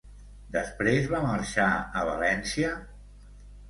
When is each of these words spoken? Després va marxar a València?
Després 0.55 1.05
va 1.13 1.21
marxar 1.27 1.69
a 2.03 2.09
València? 2.11 2.77